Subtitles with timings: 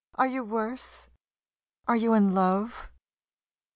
[0.15, 1.09] Are you worse?
[1.85, 2.89] Are you in love?